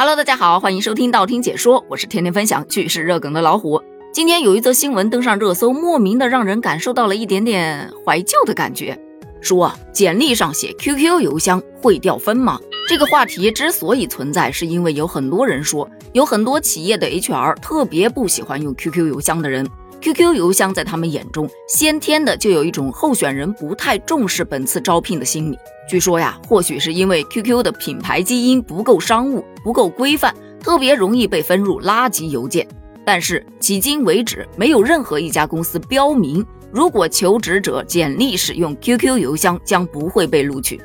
[0.00, 3.82] Hello，大家好，欢迎收听道听解说，我是天天分享趣事热梗的老虎。
[4.14, 8.98] 今天有一则新闻登上热搜，莫名的让人感受到了一点点怀旧的感觉。
[9.42, 12.58] 说简历上写 QQ 邮箱会掉分吗？
[12.88, 19.68] 这个话题之所以存在，是因为有很多人说，有很多企业的 HR 特别不喜欢用 QQ 邮箱的人。
[20.00, 25.58] QQ 邮箱在他们眼中，先天的就有一种候选人不太重视本次招聘的心理。
[25.90, 32.66] 据说呀，或许是因为 QQ 的品牌基因不够商务、不够规范，特别容易被分入垃圾邮件。
[33.04, 40.80] 但是迄今为止，没有任何一家公司标明，如果求职者简历使用 QQ 邮箱，将不会被录取。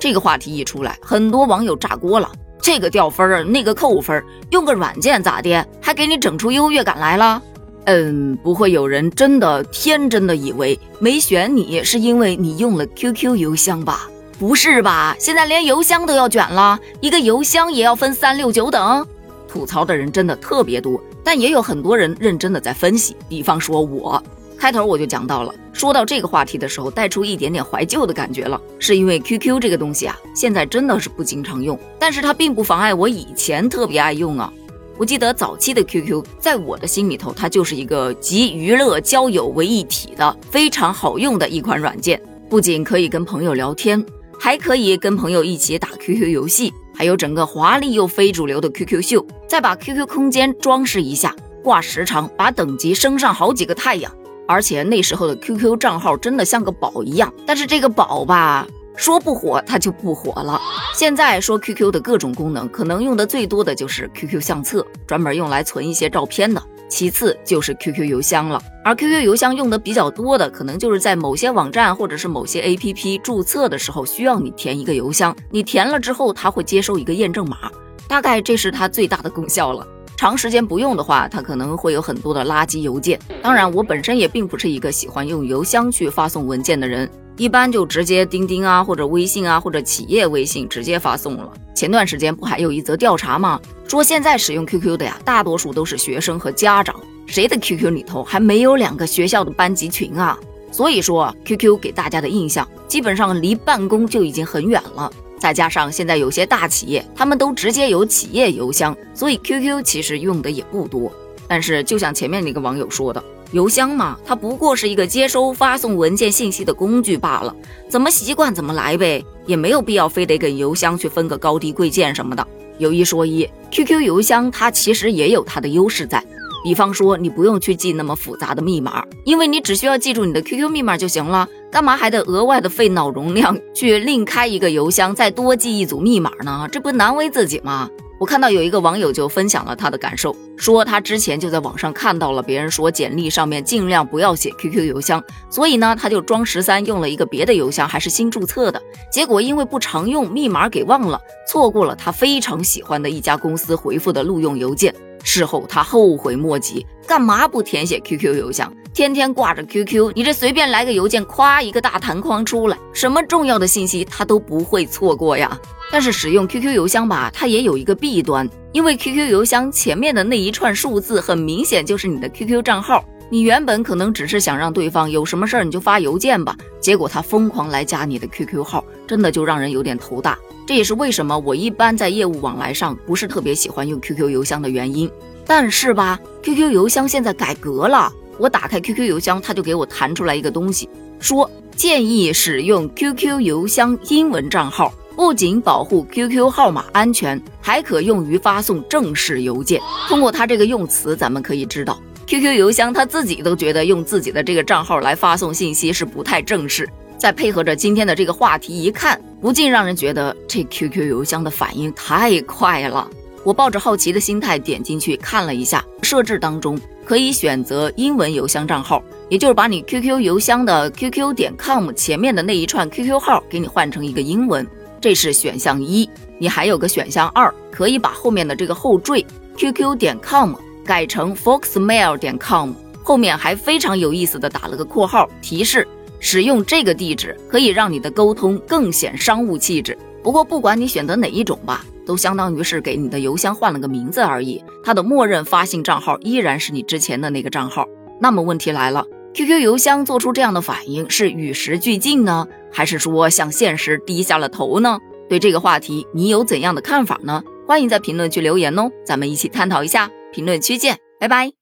[0.00, 2.30] 这个话题一出来，很多网友炸锅了：
[2.60, 7.42] 这个掉分儿，那个扣分，用个软件咋的，还给你整出优越感来了？
[7.84, 14.08] 嗯，不会有人真的天真的以为没选你是因为你用了 QQ 邮箱吧？
[14.38, 15.16] 不是吧？
[15.18, 19.04] 现在连邮箱都要卷了，一个邮箱也要分三六九等。
[19.48, 23.16] 吐槽的人真的特别多，但也有很多人认真的在分析。
[23.28, 24.22] 比方说我，
[24.56, 34.52] 开头我就讲到了，说到这个话题的时候，带出一点点怀旧的感觉了，是因为 QQ 这个东西啊，现在真的是不经常用，但是它并不妨碍我以前特别爱用啊。
[34.96, 42.20] 我记得早期的 QQ，在我的心里头，它就是一个集娱乐、交友为一体的非常好用的一款软件。
[42.50, 44.04] 不仅可以跟朋友聊天，
[44.38, 49.26] 还可以跟朋友一起打 QQ 游戏，还有整个华丽又非主流的 QQ 秀。
[49.46, 54.12] 再把 QQ 空间装饰一下，挂时长，把等级升上好几个太阳。
[54.46, 57.32] 而且那时候的 QQ 账号真的像个宝一样。
[57.46, 58.66] 但是这个宝吧。
[58.96, 60.60] 说不火，它就不火了。
[60.92, 66.60] 现在说 QQ 的各种功能，可能用的最多的就是 QQ 相册，专门用来存一些照片的。
[66.88, 68.62] 其次就是 QQ 邮箱了。
[68.84, 75.36] 而 QQ 邮箱用的比较多的，可能就是在某些网站或者是某些 APP 注册的时候，需要你填一个邮箱。
[75.50, 77.70] 你填了之后，它会接收一个验证码，
[78.08, 79.86] 大概这是它最大的功效了。
[80.16, 83.20] 长时间不用的话，它可能会有很多的垃圾邮件。
[83.40, 87.08] 当然，我本身也并不是一个喜欢用邮箱去发送文件的人。
[87.36, 91.52] 一般就直接钉钉啊，或者微信啊，或者企业微信直接发送了。
[91.72, 93.60] 前段时间不还有一则调查吗？
[93.88, 96.94] 说现在使用 QQ 的呀，大多数都是学生和家长，
[97.24, 100.38] 谁的 QQ 里头还没有两个学校的班级群啊？
[100.70, 105.10] 所以说，QQ 给大家的印象基本上离办公就已经很远了。
[105.38, 111.10] 再加上现在有些大企业，他们都直接有企业邮箱，所以 QQ 其实用的也不多。
[111.46, 113.24] 但是就像前面那个网友说的。
[113.52, 117.56] 邮箱嘛，它不过是一个接收、发送文件信息的工具罢了，
[117.88, 122.46] 怎么习惯怎么来呗，也没有必要非得跟邮箱去分个高低贵贱什么的。
[122.78, 126.24] 有一说一，QQ 邮箱它其实也有它的优势在，
[126.64, 136.68] 比方说你不用去记那么复杂的密码，因为你只需要记住你的 QQ 密码就行了，干嘛还得额外的费脑容量去另开一个邮箱，再多记一组密码呢？
[136.70, 137.90] 这不难为自己吗？
[138.18, 154.92] 我看到有一个网友就分享了他的感受，说他之前就在网上看到了别人说简历上面尽量不要写 QQ 邮箱，所以呢他就装十三用了一个别的邮箱，还是新注册的，结果因为不常用，密码给忘了，错过了他非常喜欢的一家公司回复的录用邮件。
[155.22, 158.72] 事后他后悔莫及，干嘛不填写 QQ 邮箱？
[158.98, 165.56] 天天挂着 QQ，你这随便来个邮件，夸一个大弹框出来，什么重要的信息他都不会错过呀。
[165.88, 173.04] 但是使用 QQ 邮箱吧，它也有一个弊端，因为 QQ 邮箱前面的那一串数字很明显就是你的 QQ 账号。
[173.30, 180.36] 你原本可能只是想让对方有什么事儿你就发邮件吧，结果他疯狂来加你的 QQ 号，真的就让人有点头大。
[180.66, 185.08] 这也是为什么我一般在业务往来上不是特别喜欢用 QQ 邮箱的原因。
[185.46, 190.88] 但是吧，QQ 邮箱现在改革了，我打开 QQ 邮箱，它就给我弹出来一个东西，
[191.20, 194.92] 说建议使用 QQ 邮箱英文账号。
[195.16, 199.82] 不仅保护 QQ 号码安全，还可用于发送正式邮件。
[200.06, 206.88] 通过它这个用词，咱们可以知道，QQ 邮箱他自己都觉得用自己的这个账号来发送信息是不太正式。
[207.18, 213.08] 再配合着今天的这个话题一看，不禁让人觉得这 QQ 邮箱的反应太快了。
[213.48, 224.68] 我抱着好奇的心态点进去看了一下，设置当中可以选择英文邮箱账号，也就是把你 QQ 邮箱的 QQ 点 com 前面的那一串 QQ 号给你换成一个英文。
[225.00, 226.06] 这是选项一，
[226.36, 229.24] 你还有个选项二，可以把后面的这个后缀
[229.56, 230.52] qq 点 com
[230.84, 232.72] 改成 foxmail 点 com，
[233.02, 235.88] 后面还非常有意思的打了个括号，提示
[236.20, 239.96] 使用这个地址可以让你的沟通更显商务气质。
[240.22, 247.86] 不过不管你选择哪一种吧，都相当于是给你的邮箱换了个名字而已，它的默认发信账号依然是你之前的那个账号。
[248.18, 252.48] 那么问题来了，QQ 邮箱做出这样的反应是与时俱进呢？
[252.72, 254.98] 还是说向现实低下了头呢？
[255.28, 257.42] 对这个话题，你有怎样的看法呢？
[257.66, 260.10] 欢迎在评论区留言哦，咱们一起探讨一下。
[260.32, 261.57] 评论区见，拜拜。